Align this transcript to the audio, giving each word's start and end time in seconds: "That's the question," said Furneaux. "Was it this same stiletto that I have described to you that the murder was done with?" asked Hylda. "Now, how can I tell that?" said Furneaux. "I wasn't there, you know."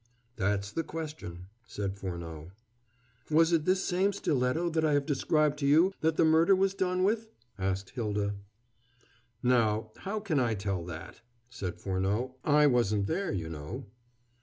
"That's 0.35 0.71
the 0.71 0.81
question," 0.83 1.45
said 1.67 1.95
Furneaux. 1.95 2.49
"Was 3.29 3.53
it 3.53 3.65
this 3.65 3.83
same 3.83 4.13
stiletto 4.13 4.71
that 4.71 4.83
I 4.83 4.93
have 4.93 5.05
described 5.05 5.59
to 5.59 5.67
you 5.67 5.93
that 6.01 6.17
the 6.17 6.25
murder 6.25 6.55
was 6.55 6.73
done 6.73 7.03
with?" 7.03 7.29
asked 7.59 7.91
Hylda. 7.93 8.33
"Now, 9.43 9.91
how 9.97 10.19
can 10.19 10.39
I 10.39 10.55
tell 10.55 10.83
that?" 10.85 11.21
said 11.51 11.79
Furneaux. 11.79 12.35
"I 12.43 12.65
wasn't 12.65 13.05
there, 13.05 13.31
you 13.31 13.47
know." 13.47 13.85